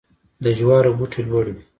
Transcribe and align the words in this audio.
د 0.43 0.45
جوارو 0.57 0.91
بوټی 0.97 1.21
لوړ 1.29 1.45
وي. 1.55 1.63